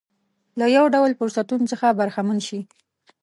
[0.59, 2.59] له یو ډول فرصتونو څخه برخمن شي.